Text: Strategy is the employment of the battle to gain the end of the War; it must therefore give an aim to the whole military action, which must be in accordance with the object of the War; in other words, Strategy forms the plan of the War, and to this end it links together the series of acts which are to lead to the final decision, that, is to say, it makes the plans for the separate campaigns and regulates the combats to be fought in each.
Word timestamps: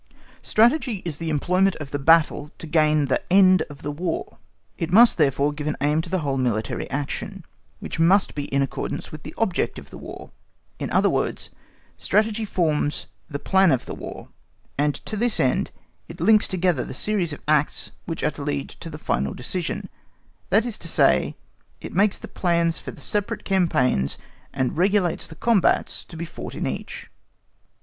Strategy 0.41 1.03
is 1.05 1.19
the 1.19 1.29
employment 1.29 1.75
of 1.75 1.91
the 1.91 1.99
battle 1.99 2.49
to 2.57 2.65
gain 2.65 3.05
the 3.05 3.21
end 3.31 3.61
of 3.69 3.83
the 3.83 3.91
War; 3.91 4.37
it 4.75 4.91
must 4.91 5.19
therefore 5.19 5.53
give 5.53 5.67
an 5.67 5.77
aim 5.79 6.01
to 6.01 6.09
the 6.09 6.21
whole 6.21 6.39
military 6.39 6.89
action, 6.89 7.45
which 7.79 7.99
must 7.99 8.33
be 8.33 8.45
in 8.45 8.63
accordance 8.63 9.11
with 9.11 9.21
the 9.21 9.35
object 9.37 9.77
of 9.77 9.91
the 9.91 9.99
War; 9.99 10.31
in 10.79 10.89
other 10.89 11.07
words, 11.07 11.51
Strategy 11.99 12.45
forms 12.45 13.05
the 13.29 13.37
plan 13.37 13.71
of 13.71 13.85
the 13.85 13.93
War, 13.93 14.29
and 14.75 14.95
to 15.05 15.15
this 15.15 15.39
end 15.39 15.69
it 16.07 16.19
links 16.19 16.47
together 16.47 16.83
the 16.83 16.95
series 16.95 17.31
of 17.31 17.43
acts 17.47 17.91
which 18.05 18.23
are 18.23 18.31
to 18.31 18.41
lead 18.41 18.69
to 18.69 18.89
the 18.89 18.97
final 18.97 19.35
decision, 19.35 19.87
that, 20.49 20.65
is 20.65 20.79
to 20.79 20.87
say, 20.87 21.35
it 21.79 21.93
makes 21.93 22.17
the 22.17 22.27
plans 22.27 22.79
for 22.79 22.89
the 22.89 23.01
separate 23.01 23.45
campaigns 23.45 24.17
and 24.51 24.77
regulates 24.79 25.27
the 25.27 25.35
combats 25.35 26.03
to 26.05 26.17
be 26.17 26.25
fought 26.25 26.55
in 26.55 26.65
each. 26.65 27.07